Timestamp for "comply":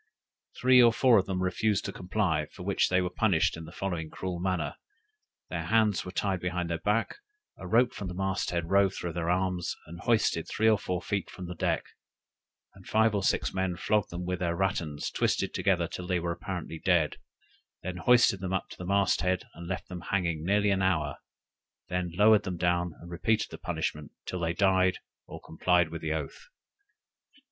1.93-2.47